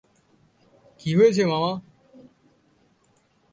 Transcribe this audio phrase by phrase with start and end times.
[0.99, 1.71] কী হয়েছে, মামা?